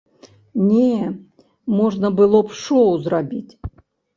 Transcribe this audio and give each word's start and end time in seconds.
Не, 0.69 0.95
можна 1.79 2.07
было 2.21 2.41
б 2.49 2.61
шоў 2.63 2.91
зрабіць. 3.07 3.53